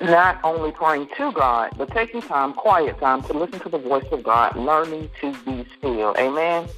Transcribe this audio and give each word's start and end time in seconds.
Not 0.00 0.40
only 0.42 0.72
praying 0.72 1.08
to 1.16 1.32
God, 1.32 1.70
but 1.76 1.90
taking 1.92 2.22
time, 2.22 2.54
quiet 2.54 2.98
time, 2.98 3.22
to 3.22 3.32
listen 3.32 3.60
to 3.60 3.68
the 3.68 3.78
voice 3.78 4.04
of 4.10 4.22
God, 4.22 4.56
learning 4.56 5.10
to 5.20 5.32
be 5.44 5.64
still. 5.78 6.14
Amen. 6.18 6.68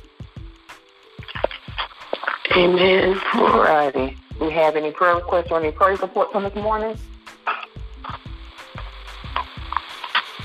Amen. 2.55 3.15
Alrighty. 3.15 4.17
We 4.41 4.51
have 4.51 4.77
any 4.77 4.91
prayer 4.91 5.15
requests 5.17 5.51
or 5.51 5.61
any 5.61 5.73
prayer 5.73 5.97
reports 5.97 6.33
on 6.35 6.43
this 6.43 6.55
morning? 6.55 6.97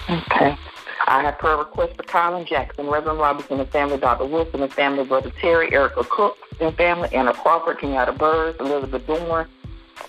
Okay. 0.09 0.57
I 1.07 1.21
have 1.23 1.37
prayer 1.37 1.57
requests 1.57 1.93
for 1.95 2.03
Colin 2.03 2.45
Jackson, 2.45 2.87
Reverend 2.87 3.19
Robinson 3.19 3.59
and 3.59 3.69
family, 3.69 3.97
Dr. 3.97 4.25
Wilson 4.25 4.61
and 4.61 4.71
family, 4.71 5.03
Brother 5.03 5.31
Terry, 5.41 5.73
Erica 5.73 6.03
Cook 6.03 6.37
and 6.59 6.75
family, 6.77 7.09
Anna 7.11 7.33
Crawford, 7.33 7.79
Kenyatta 7.79 8.17
Burrs, 8.17 8.55
Elizabeth 8.59 9.05
Dorn, 9.07 9.47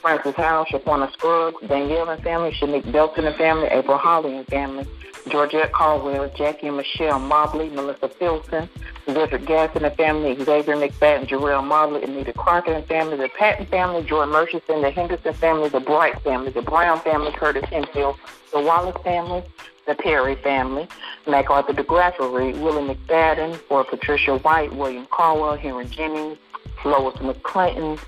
Francis 0.00 0.34
Howe, 0.34 0.64
Shaquana 0.70 1.12
Scruggs, 1.12 1.66
Danielle 1.68 2.08
and 2.08 2.22
family, 2.22 2.52
Shanique 2.52 2.90
Belton 2.90 3.26
and 3.26 3.36
family, 3.36 3.66
April 3.68 3.98
Holly 3.98 4.36
and 4.36 4.46
family, 4.46 4.86
Georgette 5.28 5.72
Caldwell, 5.72 6.30
Jackie 6.36 6.68
and 6.68 6.76
Michelle 6.76 7.18
Mobley, 7.18 7.68
Melissa 7.68 8.08
Filson, 8.08 8.68
Cedric 9.06 9.42
Gasson 9.42 9.84
and 9.84 9.96
family, 9.96 10.34
Xavier 10.36 10.76
McFadden, 10.76 11.28
Jarrell 11.28 11.64
Mobley, 11.64 12.02
Anita 12.02 12.32
Crocker 12.32 12.72
and 12.72 12.86
family, 12.86 13.16
the 13.16 13.28
Patton 13.38 13.66
family, 13.66 14.02
Joy 14.02 14.26
Murchison, 14.26 14.80
the 14.82 14.90
Henderson 14.90 15.34
family, 15.34 15.68
the 15.68 15.80
Bright 15.80 16.20
family, 16.22 16.50
the 16.50 16.62
Brown 16.62 17.00
family, 17.00 17.32
Curtis 17.32 17.64
Henfield, 17.64 18.16
the 18.52 18.60
Wallace 18.60 19.00
family, 19.04 19.42
the 19.86 19.94
Perry 19.94 20.36
family, 20.36 20.88
MacArthur 21.26 21.72
DeGraffery, 21.72 22.58
Willie 22.60 22.94
McFadden, 22.94 23.60
or 23.68 23.84
Patricia 23.84 24.38
White, 24.38 24.72
William 24.74 25.06
Caldwell, 25.06 25.56
Henry 25.56 25.86
Jennings, 25.86 26.38
Lois 26.84 27.16
McClinton, 27.16 27.98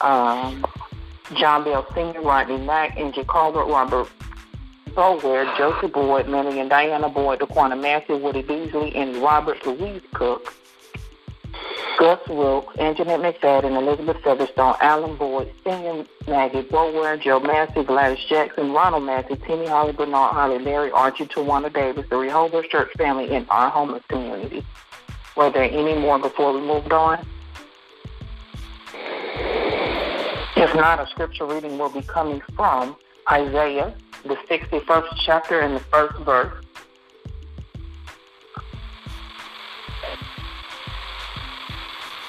um, 0.00 0.64
John 1.32 1.64
Bell 1.64 1.86
Sr., 1.94 2.20
Rodney 2.20 2.58
Mack, 2.58 2.98
Angie 2.98 3.24
Calvert, 3.24 3.66
Robert 3.66 4.08
Bower, 4.94 5.44
Joseph 5.56 5.92
Boyd, 5.92 6.28
Manny 6.28 6.60
and 6.60 6.68
Diana 6.68 7.08
Boyd, 7.08 7.40
DeQuana 7.40 7.80
Matthew, 7.80 8.16
Woody 8.16 8.42
Beasley, 8.42 8.94
and 8.94 9.16
Robert 9.16 9.64
Louise 9.66 10.02
Cook, 10.12 10.54
Gus 11.98 12.20
Wilkes, 12.28 12.76
Anjanette 12.76 13.20
McFadden, 13.20 13.76
Elizabeth 13.76 14.22
Featherstone, 14.22 14.76
Alan 14.80 15.16
Boyd, 15.16 15.52
Senior 15.64 16.04
Maggie 16.28 16.62
Bower, 16.62 17.16
Joe 17.16 17.40
Massey, 17.40 17.82
Gladys 17.82 18.24
Jackson, 18.28 18.72
Ronald 18.72 19.04
Massey, 19.04 19.36
Timmy 19.46 19.66
Holly, 19.66 19.92
Bernard 19.92 20.34
Holly, 20.34 20.58
Larry 20.58 20.90
Archie, 20.90 21.26
Tawana 21.26 21.72
Davis, 21.72 22.06
the 22.10 22.16
Rehoboth 22.16 22.68
Church 22.68 22.92
family 22.98 23.32
in 23.32 23.46
our 23.48 23.70
homeless 23.70 24.02
community. 24.08 24.64
Were 25.36 25.50
there 25.50 25.64
any 25.64 25.98
more 25.98 26.18
before 26.18 26.52
we 26.52 26.60
moved 26.60 26.92
on? 26.92 27.26
If 30.64 30.74
not, 30.74 30.98
a 30.98 31.06
scripture 31.10 31.44
reading 31.44 31.76
will 31.76 31.90
be 31.90 32.00
coming 32.00 32.40
from 32.56 32.96
Isaiah, 33.30 33.94
the 34.22 34.36
61st 34.48 35.08
chapter 35.22 35.60
and 35.60 35.76
the 35.76 35.80
first 35.80 36.16
verse. 36.20 36.64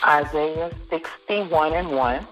Isaiah 0.06 0.70
61 0.90 1.76
and 1.76 1.92
1. 1.92 2.28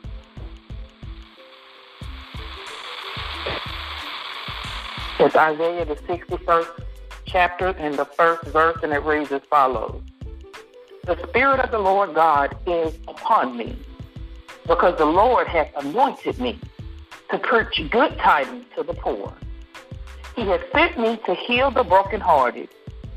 It's 5.19 5.35
Isaiah 5.38 5.85
the 5.85 5.95
61st 5.95 6.83
chapter 7.25 7.67
and 7.67 7.97
the 7.97 8.03
first 8.03 8.44
verse, 8.47 8.77
and 8.83 8.91
it 8.91 9.03
reads 9.03 9.31
as 9.31 9.41
follows. 9.50 10.01
The 11.06 11.16
Spirit 11.29 11.61
of 11.61 11.72
the 11.72 11.79
Lord 11.79 12.13
God 12.13 12.57
is 12.67 12.94
upon 13.07 13.56
me, 13.56 13.77
because 14.68 14.97
the 14.97 15.06
Lord 15.06 15.47
hath 15.47 15.69
anointed 15.75 16.40
me 16.40 16.59
to 17.29 17.38
preach 17.38 17.90
good 17.90 18.18
tidings 18.18 18.66
to 18.75 18.84
the 18.84 18.94
poor. 18.94 19.34
He 20.35 20.44
has 20.47 20.62
sent 20.72 20.97
me 20.97 21.19
to 21.25 21.35
heal 21.35 21.72
the 21.72 21.84
brokenhearted, 21.84 22.69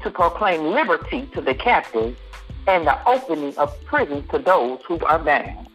to 0.03 0.11
proclaim 0.11 0.73
liberty 0.73 1.27
to 1.35 1.41
the 1.41 1.55
captives, 1.55 2.19
and 2.67 2.87
the 2.87 3.09
opening 3.09 3.57
of 3.57 3.73
prisons 3.85 4.29
to 4.31 4.39
those 4.39 4.81
who 4.87 4.99
are 5.07 5.19
bound. 5.19 5.69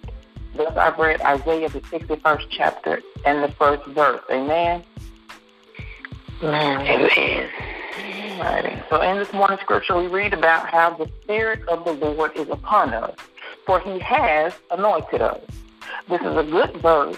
Thus 0.55 0.75
I've 0.75 0.97
read 0.97 1.21
Isaiah 1.21 1.69
the 1.69 1.79
61st 1.79 2.47
chapter 2.49 3.01
and 3.25 3.43
the 3.43 3.49
first 3.53 3.85
verse. 3.87 4.21
Amen. 4.29 4.83
Amen. 6.43 7.49
Alrighty. 8.41 8.89
So 8.89 9.01
in 9.01 9.17
this 9.17 9.31
morning's 9.31 9.61
scripture, 9.61 9.97
we 9.97 10.07
read 10.07 10.33
about 10.33 10.69
how 10.69 10.89
the 10.95 11.09
Spirit 11.23 11.67
of 11.67 11.85
the 11.85 11.93
Lord 11.93 12.35
is 12.35 12.49
upon 12.49 12.93
us, 12.93 13.15
for 13.71 13.79
He 13.79 13.99
has 13.99 14.51
anointed 14.69 15.21
us. 15.21 15.39
This 16.09 16.19
is 16.19 16.35
a 16.35 16.43
good 16.43 16.73
verse 16.81 17.17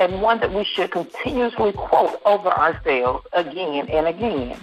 and 0.00 0.20
one 0.20 0.40
that 0.40 0.52
we 0.52 0.64
should 0.64 0.90
continuously 0.90 1.70
quote 1.70 2.20
over 2.26 2.48
ourselves 2.48 3.24
again 3.34 3.88
and 3.88 4.08
again. 4.08 4.58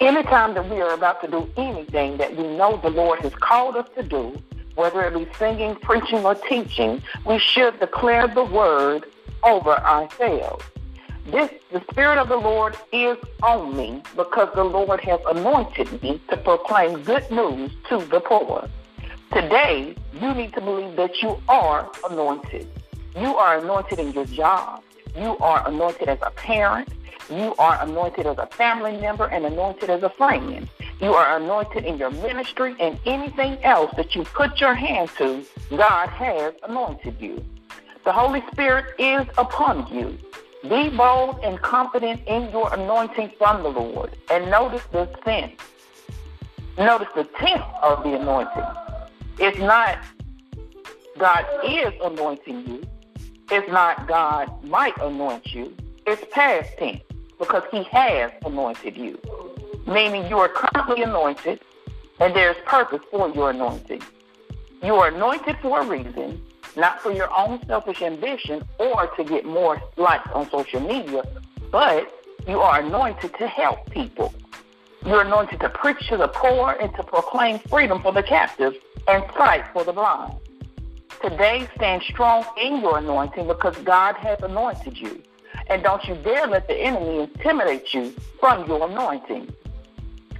Anytime 0.00 0.54
that 0.54 0.68
we 0.68 0.80
are 0.80 0.92
about 0.92 1.20
to 1.22 1.30
do 1.30 1.48
anything 1.56 2.16
that 2.16 2.36
we 2.36 2.42
know 2.42 2.76
the 2.82 2.90
Lord 2.90 3.20
has 3.20 3.32
called 3.36 3.76
us 3.76 3.86
to 3.94 4.02
do, 4.02 4.36
whether 4.74 5.06
it 5.06 5.14
be 5.14 5.32
singing, 5.38 5.76
preaching, 5.76 6.24
or 6.24 6.34
teaching, 6.34 7.00
we 7.24 7.38
should 7.38 7.78
declare 7.78 8.26
the 8.26 8.42
word 8.42 9.04
over 9.44 9.76
ourselves. 9.76 10.64
This, 11.26 11.50
the 11.70 11.84
Spirit 11.92 12.18
of 12.18 12.28
the 12.28 12.36
Lord 12.36 12.76
is 12.92 13.16
on 13.44 13.76
me 13.76 14.02
because 14.16 14.48
the 14.56 14.64
Lord 14.64 15.00
has 15.02 15.20
anointed 15.30 16.02
me 16.02 16.20
to 16.30 16.36
proclaim 16.36 17.00
good 17.04 17.30
news 17.30 17.70
to 17.90 17.98
the 18.06 18.18
poor. 18.18 18.68
Today, 19.32 19.94
you 20.12 20.34
need 20.34 20.52
to 20.54 20.60
believe 20.60 20.96
that 20.96 21.22
you 21.22 21.40
are 21.48 21.90
anointed. 22.08 22.68
You 23.16 23.36
are 23.36 23.58
anointed 23.58 23.98
in 23.98 24.12
your 24.12 24.26
job. 24.26 24.82
You 25.16 25.36
are 25.38 25.66
anointed 25.68 26.08
as 26.08 26.18
a 26.22 26.30
parent. 26.30 26.88
You 27.28 27.54
are 27.58 27.80
anointed 27.82 28.26
as 28.26 28.38
a 28.38 28.46
family 28.46 28.96
member 28.96 29.26
and 29.26 29.44
anointed 29.46 29.90
as 29.90 30.02
a 30.02 30.10
friend. 30.10 30.68
You 31.00 31.14
are 31.14 31.36
anointed 31.36 31.84
in 31.84 31.96
your 31.96 32.10
ministry 32.10 32.74
and 32.80 32.98
anything 33.06 33.62
else 33.62 33.92
that 33.96 34.14
you 34.14 34.24
put 34.24 34.60
your 34.60 34.74
hand 34.74 35.10
to, 35.18 35.44
God 35.70 36.08
has 36.08 36.54
anointed 36.62 37.20
you. 37.20 37.44
The 38.04 38.12
Holy 38.12 38.42
Spirit 38.50 38.86
is 38.98 39.26
upon 39.38 39.86
you. 39.94 40.18
Be 40.62 40.90
bold 40.90 41.38
and 41.42 41.60
confident 41.62 42.22
in 42.26 42.50
your 42.50 42.72
anointing 42.74 43.32
from 43.38 43.62
the 43.62 43.68
Lord. 43.68 44.16
And 44.30 44.50
notice 44.50 44.82
the 44.92 45.08
sense. 45.24 45.52
Notice 46.76 47.08
the 47.14 47.24
tense 47.38 47.64
of 47.82 48.02
the 48.02 48.20
anointing. 48.20 48.89
It's 49.38 49.58
not 49.58 49.98
God 51.18 51.44
is 51.64 51.92
anointing 52.02 52.66
you. 52.66 52.82
It's 53.50 53.70
not 53.70 54.06
God 54.06 54.64
might 54.64 54.96
anoint 54.98 55.54
you. 55.54 55.76
It's 56.06 56.22
past 56.30 56.70
tense 56.78 57.02
because 57.38 57.62
he 57.70 57.82
has 57.84 58.30
anointed 58.44 58.96
you. 58.96 59.18
Meaning 59.86 60.28
you 60.28 60.38
are 60.38 60.48
currently 60.48 61.02
anointed 61.02 61.60
and 62.20 62.34
there's 62.34 62.56
purpose 62.64 63.00
for 63.10 63.28
your 63.30 63.50
anointing. 63.50 64.02
You 64.82 64.94
are 64.94 65.08
anointed 65.08 65.56
for 65.60 65.80
a 65.80 65.86
reason, 65.86 66.40
not 66.76 67.00
for 67.02 67.12
your 67.12 67.28
own 67.36 67.60
selfish 67.66 68.02
ambition 68.02 68.62
or 68.78 69.08
to 69.16 69.24
get 69.24 69.44
more 69.44 69.82
likes 69.96 70.28
on 70.32 70.48
social 70.50 70.80
media, 70.80 71.22
but 71.70 72.10
you 72.46 72.60
are 72.60 72.80
anointed 72.80 73.34
to 73.34 73.46
help 73.46 73.90
people. 73.90 74.32
You're 75.04 75.22
anointed 75.22 75.60
to 75.60 75.68
preach 75.70 76.08
to 76.08 76.16
the 76.16 76.28
poor 76.28 76.76
and 76.80 76.94
to 76.96 77.02
proclaim 77.02 77.58
freedom 77.58 78.00
for 78.02 78.12
the 78.12 78.22
captives 78.22 78.76
and 79.08 79.24
sight 79.36 79.64
for 79.72 79.84
the 79.84 79.92
blind. 79.92 80.34
Today, 81.22 81.68
stand 81.76 82.02
strong 82.02 82.44
in 82.56 82.80
your 82.80 82.98
anointing 82.98 83.46
because 83.46 83.76
God 83.78 84.16
has 84.16 84.40
anointed 84.42 84.98
you. 84.98 85.22
And 85.66 85.82
don't 85.82 86.04
you 86.06 86.14
dare 86.16 86.46
let 86.46 86.66
the 86.66 86.74
enemy 86.74 87.20
intimidate 87.20 87.92
you 87.92 88.14
from 88.38 88.66
your 88.66 88.88
anointing. 88.88 89.52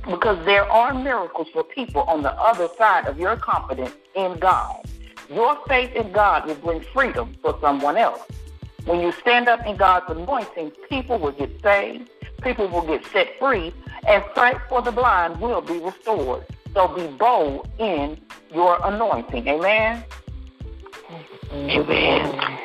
Because 0.06 0.42
there 0.46 0.64
are 0.64 0.94
miracles 0.94 1.48
for 1.52 1.62
people 1.62 2.02
on 2.02 2.22
the 2.22 2.32
other 2.32 2.68
side 2.78 3.06
of 3.06 3.18
your 3.18 3.36
confidence 3.36 3.92
in 4.14 4.38
God. 4.38 4.84
Your 5.28 5.58
faith 5.68 5.94
in 5.94 6.10
God 6.12 6.46
will 6.46 6.54
bring 6.56 6.80
freedom 6.80 7.36
for 7.42 7.56
someone 7.60 7.96
else. 7.96 8.22
When 8.86 9.00
you 9.00 9.12
stand 9.12 9.48
up 9.48 9.64
in 9.66 9.76
God's 9.76 10.06
anointing, 10.08 10.72
people 10.88 11.18
will 11.18 11.32
get 11.32 11.50
saved, 11.62 12.08
people 12.42 12.66
will 12.68 12.86
get 12.86 13.04
set 13.12 13.38
free, 13.38 13.74
and 14.08 14.24
sight 14.34 14.56
for 14.68 14.80
the 14.80 14.90
blind 14.90 15.40
will 15.40 15.60
be 15.60 15.78
restored. 15.78 16.46
So 16.75 16.88
be 16.88 17.06
bold 17.17 17.69
in 17.78 18.19
your 18.52 18.78
anointing. 18.84 19.49
Amen. 19.49 20.05
Amen. 21.52 22.58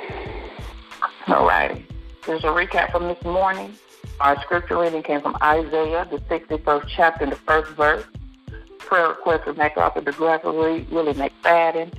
All 1.27 1.47
righty. 1.47 1.85
There's 2.25 2.43
a 2.43 2.47
recap 2.47 2.91
from 2.91 3.07
this 3.07 3.23
morning. 3.23 3.73
Our 4.19 4.39
scripture 4.41 4.79
reading 4.79 5.03
came 5.03 5.21
from 5.21 5.35
Isaiah, 5.41 6.07
the 6.09 6.17
61st 6.19 6.87
chapter, 6.87 7.25
the 7.25 7.35
first 7.35 7.71
verse. 7.71 8.05
Prayer 8.79 9.09
request 9.09 9.45
for 9.45 9.53
MacArthur 9.53 10.01
DeGrafford, 10.01 10.89
Willie 10.91 11.13
McFadden. 11.13 11.93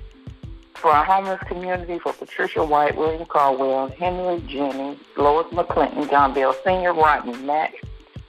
For 0.74 0.90
our 0.90 1.04
homeless 1.04 1.40
community, 1.46 1.98
for 1.98 2.12
Patricia 2.12 2.62
White, 2.62 2.96
William 2.96 3.24
Caldwell, 3.26 3.88
Henry 3.88 4.40
Jennings, 4.46 5.00
Lois 5.16 5.46
McClinton, 5.52 6.08
John 6.08 6.34
Bell 6.34 6.54
Sr., 6.62 6.92
Rodney 6.92 7.36
Mack, 7.38 7.74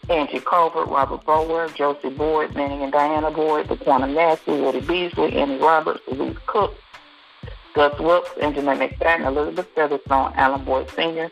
Angie 0.10 0.40
Culver, 0.40 0.86
Robert 0.86 1.26
Bower, 1.26 1.68
Josie 1.70 2.10
Boyd, 2.10 2.56
Manning 2.56 2.84
and 2.84 2.92
Diana 2.92 3.32
Boyd, 3.32 3.68
DeQuana 3.68 4.14
Massey, 4.14 4.52
Woody 4.52 4.82
Beasley, 4.82 5.34
Annie 5.34 5.58
Roberts, 5.58 6.02
Louise 6.08 6.38
Cook, 6.46 6.76
Gus 7.74 8.00
Wilkes, 8.00 8.30
Benjamin 8.40 8.80
McFadden, 8.80 9.26
Elizabeth 9.26 9.68
Featherstone, 9.76 10.34
Alan 10.36 10.64
Boyd 10.64 10.90
Sr., 10.92 11.30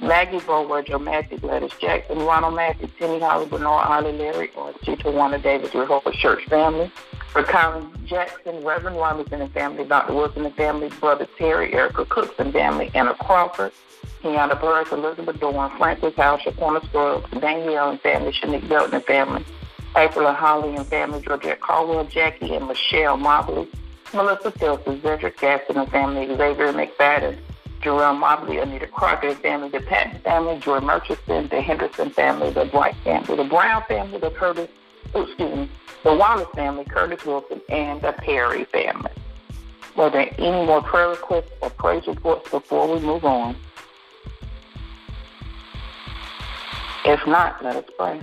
Maggie 0.00 0.40
Bower, 0.40 0.82
Joe 0.82 0.98
Matthew, 0.98 1.38
Gladys 1.38 1.72
Jackson, 1.80 2.18
Ronald 2.18 2.54
Matthew, 2.54 2.88
Timmy 2.98 3.18
Holly, 3.18 3.46
Bernard 3.46 3.86
Holly, 3.86 4.12
Larry, 4.12 4.50
or 4.54 4.74
G. 4.82 4.96
Wanda 5.06 5.38
Davis, 5.38 5.74
Rehoboth 5.74 6.14
Church 6.14 6.44
family. 6.46 6.90
For 7.32 7.42
Colin 7.42 7.90
Jackson, 8.06 8.64
Reverend 8.64 8.96
Robinson 8.96 9.42
and 9.42 9.52
family, 9.52 9.84
Dr. 9.84 10.14
Wilson 10.14 10.46
and 10.46 10.54
family, 10.54 10.88
Brother 11.00 11.26
Terry, 11.38 11.72
Erica 11.74 12.04
Cooks 12.06 12.34
and 12.38 12.52
family, 12.52 12.90
Anna 12.94 13.14
Crawford, 13.14 13.72
Kiana 14.26 14.60
Burris, 14.60 14.90
Elizabeth 14.90 15.38
Dorn, 15.38 15.70
Francis 15.78 16.14
House, 16.16 16.40
Shaquana 16.42 16.84
Scruggs, 16.86 17.30
Danielle 17.40 17.90
and 17.90 18.00
family, 18.00 18.32
Shanique 18.32 18.68
Belton 18.68 18.94
and 18.94 19.04
family, 19.04 19.44
April 19.96 20.26
and 20.26 20.36
Holly 20.36 20.74
and 20.74 20.84
family, 20.86 21.20
Georgette 21.20 21.60
Caldwell, 21.60 22.04
Jackie 22.06 22.52
and 22.56 22.66
Michelle 22.66 23.16
Mobley, 23.16 23.68
Melissa 24.12 24.50
Phillips, 24.50 24.84
Cedric 25.02 25.38
Gaston 25.38 25.76
and 25.76 25.90
family, 25.92 26.26
Xavier 26.26 26.72
McFadden, 26.72 27.38
Jerome 27.82 28.18
Mobley, 28.18 28.58
Anita 28.58 28.88
Crocker 28.88 29.28
and 29.28 29.38
family, 29.38 29.68
the 29.68 29.80
Patton 29.80 30.20
family, 30.22 30.58
Joy 30.58 30.80
Murchison, 30.80 31.46
the 31.48 31.60
Henderson 31.60 32.10
family, 32.10 32.50
the 32.50 32.66
White 32.66 32.96
family, 33.04 33.36
the 33.36 33.44
Brown 33.44 33.84
family, 33.86 34.18
the 34.18 34.30
Curtis, 34.30 34.68
oh, 35.14 35.22
excuse 35.22 35.54
me, 35.54 35.70
the 36.02 36.12
Wallace 36.12 36.48
family, 36.56 36.84
Curtis 36.84 37.24
Wilson, 37.24 37.60
and 37.68 38.02
the 38.02 38.12
Perry 38.12 38.64
family. 38.64 39.12
Were 39.96 40.10
there 40.10 40.34
any 40.36 40.66
more 40.66 40.82
prayer 40.82 41.10
requests 41.10 41.52
or 41.60 41.70
praise 41.70 42.08
reports 42.08 42.50
before 42.50 42.92
we 42.92 43.00
move 43.00 43.24
on? 43.24 43.54
If 47.08 47.24
not, 47.24 47.62
let 47.62 47.76
us 47.76 47.84
pray. 47.96 48.20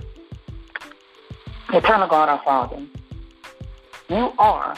Eternal 1.70 2.06
God, 2.06 2.28
our 2.28 2.42
Father, 2.44 2.82
you 4.10 4.30
are 4.38 4.76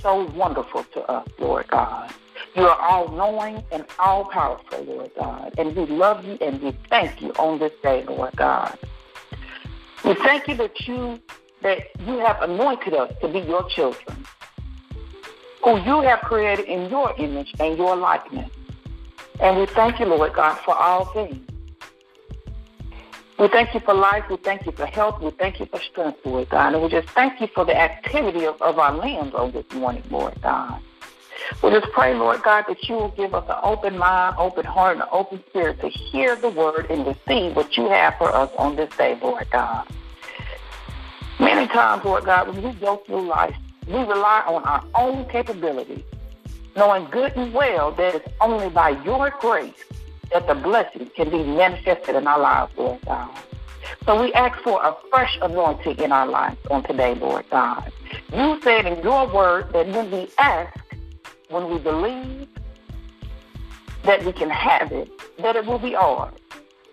so 0.00 0.24
wonderful 0.32 0.82
to 0.92 1.00
us, 1.08 1.28
Lord 1.38 1.68
God. 1.68 2.12
You 2.56 2.62
are 2.62 2.80
all 2.80 3.06
knowing 3.06 3.62
and 3.70 3.84
all 4.00 4.24
powerful, 4.24 4.82
Lord 4.82 5.12
God. 5.16 5.54
And 5.56 5.76
we 5.76 5.86
love 5.86 6.24
you 6.24 6.36
and 6.40 6.60
we 6.60 6.76
thank 6.90 7.22
you 7.22 7.30
on 7.34 7.60
this 7.60 7.70
day, 7.80 8.02
Lord 8.02 8.34
God. 8.34 8.76
We 10.04 10.14
thank 10.14 10.48
you 10.48 10.56
that 10.56 10.88
you 10.88 11.20
that 11.62 11.78
you 12.00 12.18
have 12.18 12.42
anointed 12.42 12.92
us 12.92 13.12
to 13.20 13.28
be 13.28 13.38
your 13.38 13.68
children, 13.68 14.26
who 15.62 15.80
you 15.82 16.00
have 16.00 16.22
created 16.22 16.66
in 16.66 16.90
your 16.90 17.14
image 17.18 17.54
and 17.60 17.78
your 17.78 17.94
likeness. 17.94 18.50
And 19.38 19.56
we 19.56 19.66
thank 19.66 20.00
you, 20.00 20.06
Lord 20.06 20.34
God, 20.34 20.58
for 20.64 20.74
all 20.74 21.04
things. 21.04 21.53
We 23.44 23.50
thank 23.50 23.74
you 23.74 23.80
for 23.80 23.92
life. 23.92 24.24
We 24.30 24.38
thank 24.38 24.64
you 24.64 24.72
for 24.72 24.86
health. 24.86 25.20
We 25.20 25.30
thank 25.30 25.60
you 25.60 25.66
for 25.66 25.78
strength, 25.78 26.20
Lord 26.24 26.48
God. 26.48 26.72
And 26.72 26.82
we 26.82 26.88
just 26.88 27.10
thank 27.10 27.42
you 27.42 27.46
for 27.48 27.66
the 27.66 27.78
activity 27.78 28.46
of, 28.46 28.62
of 28.62 28.78
our 28.78 28.96
limbs 28.96 29.34
on 29.34 29.50
this 29.50 29.70
morning, 29.74 30.02
Lord 30.10 30.40
God. 30.40 30.80
We 31.62 31.68
just 31.68 31.92
pray, 31.92 32.14
Lord 32.14 32.42
God, 32.42 32.64
that 32.68 32.88
you 32.88 32.94
will 32.94 33.10
give 33.10 33.34
us 33.34 33.44
an 33.50 33.56
open 33.62 33.98
mind, 33.98 34.36
open 34.38 34.64
heart, 34.64 34.94
and 34.94 35.02
an 35.02 35.08
open 35.12 35.44
spirit 35.50 35.78
to 35.82 35.90
hear 35.90 36.36
the 36.36 36.48
word 36.48 36.86
and 36.88 37.06
receive 37.06 37.54
what 37.54 37.76
you 37.76 37.86
have 37.90 38.16
for 38.16 38.34
us 38.34 38.50
on 38.56 38.76
this 38.76 38.88
day, 38.96 39.18
Lord 39.20 39.46
God. 39.50 39.92
Many 41.38 41.68
times, 41.68 42.02
Lord 42.02 42.24
God, 42.24 42.48
when 42.48 42.62
we 42.62 42.72
go 42.80 42.96
through 43.04 43.26
life, 43.26 43.54
we 43.86 43.92
rely 43.92 44.42
on 44.46 44.64
our 44.64 44.82
own 44.94 45.28
capabilities, 45.28 46.02
knowing 46.76 47.10
good 47.10 47.36
and 47.36 47.52
well 47.52 47.92
that 47.92 48.14
it's 48.14 48.28
only 48.40 48.70
by 48.70 48.88
your 49.04 49.28
grace 49.38 49.74
that 50.32 50.46
the 50.46 50.54
blessing 50.54 51.10
can 51.16 51.30
be 51.30 51.42
manifested 51.42 52.16
in 52.16 52.26
our 52.26 52.38
lives, 52.38 52.72
Lord 52.76 53.00
God. 53.06 53.30
So 54.06 54.20
we 54.20 54.32
ask 54.34 54.58
for 54.62 54.82
a 54.82 54.94
fresh 55.10 55.38
anointing 55.40 55.98
in 55.98 56.12
our 56.12 56.26
lives 56.26 56.58
on 56.70 56.82
today, 56.84 57.14
Lord 57.14 57.44
God. 57.50 57.90
You 58.32 58.60
said 58.62 58.86
in 58.86 59.02
your 59.02 59.32
word 59.32 59.72
that 59.72 59.86
when 59.88 60.10
we 60.10 60.28
ask, 60.38 60.76
when 61.48 61.70
we 61.70 61.78
believe 61.78 62.48
that 64.04 64.24
we 64.24 64.32
can 64.32 64.50
have 64.50 64.92
it, 64.92 65.10
that 65.38 65.56
it 65.56 65.66
will 65.66 65.78
be 65.78 65.96
ours. 65.96 66.34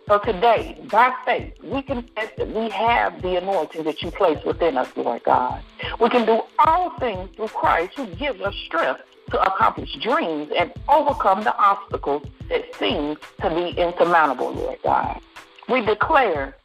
So 0.07 0.19
today, 0.19 0.77
by 0.89 1.13
faith, 1.25 1.53
we 1.63 1.81
confess 1.81 2.31
that 2.37 2.47
we 2.47 2.69
have 2.69 3.21
the 3.21 3.37
anointing 3.37 3.83
that 3.83 4.01
you 4.01 4.11
place 4.11 4.43
within 4.43 4.77
us, 4.77 4.89
Lord 4.95 5.23
God. 5.23 5.63
We 5.99 6.09
can 6.09 6.25
do 6.25 6.41
all 6.59 6.89
things 6.99 7.29
through 7.35 7.49
Christ 7.49 7.93
who 7.95 8.07
gives 8.07 8.41
us 8.41 8.55
strength 8.65 9.01
to 9.29 9.41
accomplish 9.41 9.95
dreams 10.01 10.51
and 10.57 10.73
overcome 10.89 11.43
the 11.43 11.55
obstacles 11.55 12.23
that 12.49 12.75
seem 12.75 13.15
to 13.41 13.49
be 13.49 13.69
insurmountable, 13.79 14.51
Lord 14.51 14.79
God. 14.83 15.21
We 15.69 15.85
declare 15.85 16.57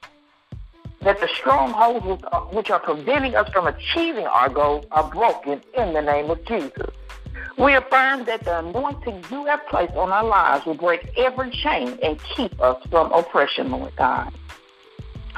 that 1.03 1.21
the 1.21 1.29
strongholds 1.29 2.23
which 2.53 2.71
are 2.71 2.81
preventing 2.81 3.37
us 3.37 3.49
from 3.51 3.69
achieving 3.69 4.27
our 4.27 4.49
goals 4.49 4.87
are 4.91 5.09
broken 5.09 5.63
in 5.79 5.93
the 5.93 6.03
name 6.03 6.31
of 6.31 6.45
Jesus. 6.47 6.91
We 7.59 7.75
affirm 7.75 8.25
that 8.27 8.45
the 8.45 8.59
anointing 8.59 9.25
you 9.31 9.47
have 9.47 9.67
placed 9.69 9.95
on 9.95 10.11
our 10.11 10.25
lives 10.25 10.67
will 10.67 10.75
break 10.75 11.11
every 11.17 11.51
chain 11.51 11.99
and 12.03 12.23
keep 12.23 12.61
us 12.61 12.83
from 12.91 13.13
oppression, 13.13 13.71
Lord 13.71 13.95
God. 13.97 14.33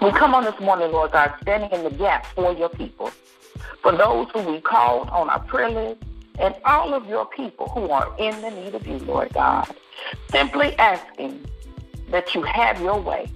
We 0.03 0.11
come 0.13 0.35
on 0.35 0.45
this 0.45 0.59
morning, 0.61 0.91
Lord 0.93 1.13
God, 1.13 1.33
standing 1.43 1.71
in 1.71 1.85
the 1.85 1.91
gap 1.91 2.27
for 2.35 2.53
your 2.53 2.69
people. 2.69 3.11
For 3.83 3.97
those 3.97 4.29
who 4.33 4.43
we 4.43 4.61
called 4.61 5.09
on 5.11 5.31
our 5.31 5.41
prayer 5.41 5.71
list, 5.71 6.03
and 6.39 6.55
all 6.65 6.95
of 6.95 7.07
your 7.07 7.27
people 7.27 7.69
who 7.69 7.91
are 7.91 8.15
in 8.19 8.41
the 8.41 8.51
need 8.51 8.75
of 8.75 8.87
you, 8.87 8.99
Lord 8.99 9.33
God. 9.33 9.75
Simply 10.31 10.77
asking 10.79 11.45
that 12.11 12.35
you 12.35 12.43
have 12.43 12.81
your 12.81 13.01
way 13.01 13.31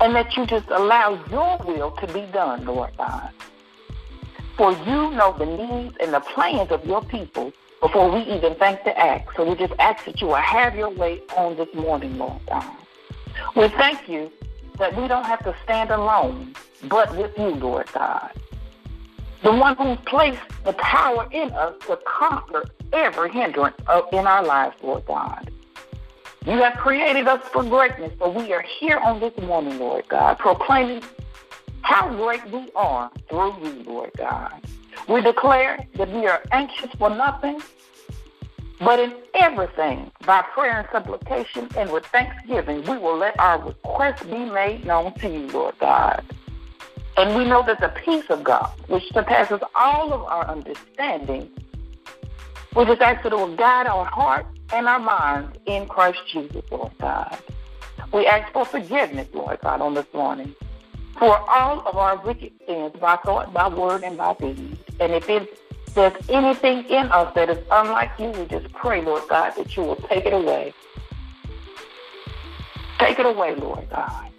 and 0.00 0.14
that 0.14 0.36
you 0.36 0.46
just 0.46 0.68
allow 0.68 1.22
your 1.30 1.58
will 1.66 1.90
to 1.92 2.06
be 2.08 2.22
done, 2.32 2.64
Lord 2.64 2.92
God. 2.96 3.30
For 4.56 4.72
you 4.72 5.10
know 5.10 5.34
the 5.38 5.46
needs 5.46 5.96
and 6.00 6.12
the 6.12 6.20
plans 6.20 6.70
of 6.70 6.84
your 6.86 7.02
people 7.02 7.52
before 7.80 8.10
we 8.10 8.20
even 8.22 8.54
think 8.54 8.82
to 8.84 8.98
act. 8.98 9.36
So 9.36 9.48
we 9.48 9.54
just 9.54 9.74
ask 9.78 10.04
that 10.06 10.20
you 10.20 10.28
will 10.28 10.36
have 10.36 10.74
your 10.74 10.90
way 10.90 11.20
on 11.36 11.56
this 11.56 11.72
morning, 11.74 12.16
Lord 12.18 12.40
God. 12.48 12.76
We 13.54 13.68
thank 13.68 14.08
you 14.08 14.32
that 14.78 14.96
we 14.96 15.08
don't 15.08 15.26
have 15.26 15.44
to 15.44 15.54
stand 15.64 15.90
alone, 15.90 16.54
but 16.84 17.14
with 17.16 17.36
you, 17.38 17.48
Lord 17.48 17.86
God 17.92 18.32
the 19.42 19.52
one 19.52 19.76
who 19.76 19.94
placed 20.06 20.40
the 20.64 20.72
power 20.72 21.28
in 21.30 21.52
us 21.52 21.74
to 21.86 21.96
conquer 22.04 22.64
every 22.92 23.30
hindrance 23.30 23.76
in 24.12 24.26
our 24.26 24.44
lives, 24.44 24.74
Lord 24.82 25.06
God. 25.06 25.50
You 26.44 26.58
have 26.62 26.74
created 26.74 27.28
us 27.28 27.46
for 27.52 27.62
greatness, 27.62 28.12
so 28.18 28.28
we 28.28 28.52
are 28.52 28.62
here 28.62 28.98
on 28.98 29.20
this 29.20 29.36
morning, 29.38 29.78
Lord 29.78 30.08
God, 30.08 30.38
proclaiming 30.38 31.02
how 31.86 32.08
great 32.16 32.44
we 32.50 32.68
are 32.74 33.08
through 33.28 33.54
you, 33.62 33.84
Lord 33.84 34.10
God. 34.18 34.60
We 35.08 35.20
declare 35.20 35.78
that 35.94 36.10
we 36.10 36.26
are 36.26 36.42
anxious 36.50 36.90
for 36.98 37.10
nothing, 37.10 37.62
but 38.80 38.98
in 38.98 39.14
everything, 39.34 40.10
by 40.26 40.42
prayer 40.42 40.80
and 40.80 40.88
supplication 40.90 41.68
and 41.76 41.92
with 41.92 42.04
thanksgiving, 42.06 42.82
we 42.86 42.98
will 42.98 43.16
let 43.16 43.38
our 43.38 43.62
requests 43.62 44.24
be 44.24 44.44
made 44.46 44.84
known 44.84 45.14
to 45.20 45.28
you, 45.28 45.46
Lord 45.46 45.78
God. 45.78 46.24
And 47.16 47.36
we 47.36 47.44
know 47.44 47.62
that 47.64 47.80
the 47.80 47.90
peace 48.04 48.28
of 48.30 48.42
God, 48.42 48.72
which 48.88 49.04
surpasses 49.12 49.60
all 49.76 50.12
of 50.12 50.22
our 50.24 50.48
understanding, 50.48 51.48
we 52.74 52.84
just 52.84 53.00
ask 53.00 53.22
that 53.22 53.32
it 53.32 53.36
will 53.36 53.54
guide 53.54 53.86
our 53.86 54.04
hearts 54.04 54.48
and 54.72 54.88
our 54.88 54.98
minds 54.98 55.56
in 55.66 55.86
Christ 55.86 56.18
Jesus, 56.26 56.64
Lord 56.68 56.90
God. 57.00 57.38
We 58.12 58.26
ask 58.26 58.52
for 58.52 58.64
forgiveness, 58.64 59.28
Lord 59.32 59.60
God, 59.60 59.80
on 59.80 59.94
this 59.94 60.12
morning 60.12 60.52
for 61.18 61.38
all 61.50 61.80
of 61.86 61.96
our 61.96 62.16
wicked 62.18 62.52
sins 62.66 62.92
by 63.00 63.16
thought, 63.16 63.52
by 63.52 63.68
word, 63.68 64.02
and 64.02 64.16
by 64.16 64.34
deed. 64.34 64.78
And 65.00 65.12
if 65.12 65.28
it, 65.28 65.58
there's 65.94 66.28
anything 66.28 66.84
in 66.84 67.06
us 67.06 67.34
that 67.34 67.48
is 67.48 67.58
unlike 67.70 68.10
you, 68.18 68.30
we 68.30 68.44
just 68.46 68.72
pray, 68.74 69.02
Lord 69.02 69.22
God, 69.28 69.54
that 69.56 69.76
you 69.76 69.82
will 69.82 69.96
take 69.96 70.26
it 70.26 70.34
away. 70.34 70.74
Take 72.98 73.18
it 73.18 73.26
away, 73.26 73.54
Lord 73.54 73.88
God. 73.90 74.30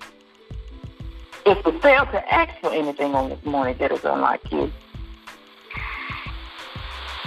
If 1.46 1.66
we 1.66 1.80
fail 1.80 2.06
to 2.08 2.34
ask 2.34 2.60
for 2.60 2.72
anything 2.72 3.16
on 3.16 3.30
this 3.30 3.44
morning 3.46 3.78
that 3.80 3.92
is 3.92 4.04
unlike 4.04 4.52
you, 4.52 4.72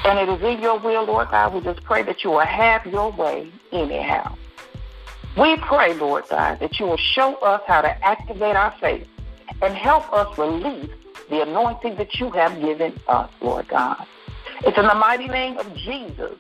and 0.05 0.19
it 0.19 0.29
is 0.29 0.43
in 0.43 0.63
your 0.63 0.79
will, 0.79 1.05
Lord 1.05 1.31
God, 1.31 1.55
we 1.55 1.61
just 1.61 1.83
pray 1.85 2.03
that 2.03 2.23
you 2.23 2.31
will 2.31 2.41
have 2.41 2.87
your 2.87 3.11
way 3.13 3.51
anyhow. 3.73 4.37
We 5.37 5.57
pray, 5.57 5.95
Lord 5.95 6.25
God, 6.29 6.59
that 6.61 6.79
you 6.79 6.87
will 6.87 6.97
show 6.97 7.35
us 7.37 7.63
how 7.67 7.83
to 7.83 8.05
activate 8.05 8.57
our 8.57 8.75
faith 8.81 9.07
and 9.63 9.75
help 9.75 10.13
us 10.13 10.37
release 10.39 10.91
the 11.29 11.43
anointing 11.43 11.97
that 11.97 12.19
you 12.19 12.31
have 12.31 12.61
given 12.61 12.99
us, 13.07 13.31
Lord 13.41 13.69
God. 13.69 14.07
It's 14.63 14.77
in 14.77 14.87
the 14.87 14.95
mighty 14.95 15.29
name 15.29 15.59
of 15.59 15.75
Jesus 15.75 16.39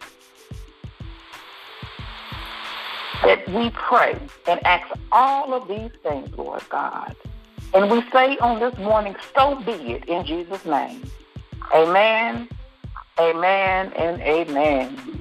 that 3.23 3.49
we 3.51 3.71
pray 3.71 4.19
and 4.47 4.65
ask 4.67 4.87
all 5.13 5.55
of 5.55 5.69
these 5.69 5.91
things, 6.03 6.37
Lord 6.37 6.63
God. 6.69 7.15
And 7.73 7.91
we 7.91 8.03
say 8.11 8.37
on 8.39 8.59
this 8.59 8.77
morning, 8.79 9.15
so 9.35 9.55
be 9.61 9.73
it 9.93 10.09
in 10.09 10.25
Jesus' 10.25 10.65
name. 10.65 11.09
Amen, 11.73 12.49
amen, 13.19 13.93
and 13.93 14.21
amen. 14.21 15.21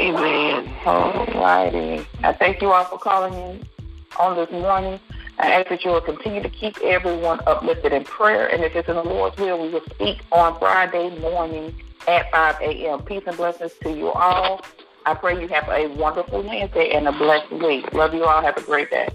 Amen. 0.00 0.76
All 0.86 1.26
righty. 1.26 2.06
I 2.22 2.32
thank 2.32 2.62
you 2.62 2.72
all 2.72 2.84
for 2.84 2.98
calling 2.98 3.34
in 3.34 3.68
on 4.18 4.36
this 4.36 4.50
morning. 4.50 5.00
I 5.38 5.52
ask 5.52 5.68
that 5.68 5.84
you 5.84 5.90
will 5.90 6.00
continue 6.00 6.42
to 6.42 6.48
keep 6.48 6.78
everyone 6.82 7.40
uplifted 7.46 7.92
in 7.92 8.04
prayer. 8.04 8.46
And 8.46 8.62
if 8.62 8.76
it's 8.76 8.88
in 8.88 8.94
the 8.94 9.02
Lord's 9.02 9.36
will, 9.36 9.60
we 9.60 9.68
will 9.68 9.84
speak 9.94 10.20
on 10.30 10.58
Friday 10.58 11.18
morning 11.18 11.74
at 12.06 12.30
5 12.30 12.60
a.m. 12.60 13.02
Peace 13.02 13.24
and 13.26 13.36
blessings 13.36 13.72
to 13.82 13.90
you 13.90 14.10
all. 14.10 14.64
I 15.06 15.14
pray 15.14 15.40
you 15.40 15.48
have 15.48 15.68
a 15.68 15.88
wonderful 15.88 16.42
Wednesday 16.42 16.90
and 16.92 17.08
a 17.08 17.12
blessed 17.12 17.50
week. 17.50 17.92
Love 17.92 18.14
you 18.14 18.24
all. 18.24 18.40
Have 18.40 18.56
a 18.56 18.62
great 18.62 18.90
day. 18.90 19.08